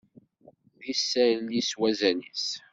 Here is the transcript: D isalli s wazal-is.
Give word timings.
D 0.79 0.81
isalli 0.93 1.61
s 1.69 1.71
wazal-is. 1.79 2.47